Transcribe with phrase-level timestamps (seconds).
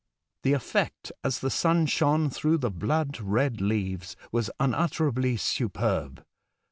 [0.41, 6.25] The effect, as the sun shone through the blood red leaves, was unutterably superb.